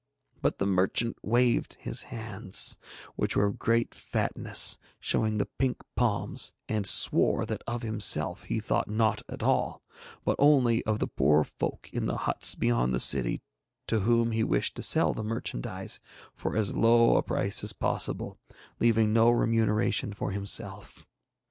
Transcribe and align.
But 0.41 0.57
the 0.57 0.65
merchant 0.65 1.17
waved 1.21 1.75
his 1.75 2.05
hands, 2.09 2.79
which 3.15 3.35
were 3.35 3.45
of 3.45 3.59
great 3.59 3.93
fatness, 3.93 4.79
showing 4.99 5.37
the 5.37 5.45
pink 5.45 5.77
palms, 5.95 6.53
and 6.67 6.87
swore 6.87 7.45
that 7.45 7.61
of 7.67 7.83
himself 7.83 8.45
he 8.45 8.59
thought 8.59 8.87
not 8.89 9.21
at 9.29 9.43
all, 9.43 9.83
but 10.25 10.37
only 10.39 10.83
of 10.85 10.97
the 10.97 11.05
poor 11.07 11.43
folk 11.43 11.87
in 11.93 12.07
the 12.07 12.17
huts 12.17 12.55
beyond 12.55 12.95
the 12.95 12.99
city 12.99 13.41
to 13.85 13.99
whom 13.99 14.31
he 14.31 14.43
wished 14.43 14.73
to 14.77 14.81
sell 14.81 15.13
the 15.13 15.23
merchandise 15.23 15.99
for 16.33 16.57
as 16.57 16.75
low 16.75 17.17
a 17.17 17.21
price 17.21 17.63
as 17.63 17.71
possible, 17.71 18.39
leaving 18.79 19.13
no 19.13 19.29
remuneration 19.29 20.13
for 20.13 20.31
himself. 20.31 21.05